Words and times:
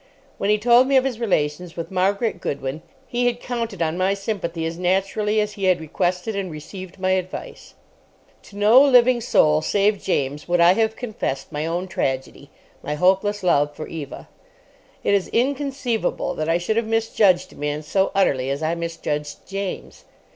When 0.39 0.49
he 0.49 0.57
told 0.57 0.87
me 0.87 0.97
of 0.97 1.03
his 1.03 1.19
relations 1.19 1.77
with 1.77 1.91
Margaret 1.91 2.41
Goodwin 2.41 2.81
he 3.07 3.27
had 3.27 3.39
counted 3.39 3.83
on 3.83 3.99
my 3.99 4.15
sympathy 4.15 4.65
as 4.65 4.79
naturally 4.79 5.39
as 5.39 5.51
he 5.53 5.65
had 5.65 5.79
requested 5.79 6.35
and 6.35 6.49
received 6.49 6.97
my 6.99 7.11
advice. 7.11 7.75
To 8.45 8.55
no 8.57 8.81
living 8.81 9.21
soul, 9.21 9.61
save 9.61 10.01
James, 10.01 10.47
would 10.47 10.59
I 10.59 10.73
have 10.73 10.95
confessed 10.95 11.51
my 11.51 11.67
own 11.67 11.87
tragedy—my 11.87 12.95
hopeless 12.95 13.43
love 13.43 13.75
for 13.75 13.85
Eva. 13.87 14.27
It 15.03 15.13
is 15.13 15.27
inconceivable 15.27 16.33
that 16.33 16.49
I 16.49 16.57
should 16.57 16.77
have 16.77 16.87
misjudged 16.87 17.53
a 17.53 17.55
man 17.55 17.83
so 17.83 18.09
utterly 18.15 18.49
as 18.49 18.63
I 18.63 18.73
misjudged 18.73 19.47
James. 19.47 20.05